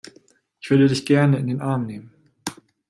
[0.59, 2.11] Ich würde dich gerne in den Arm nehmen.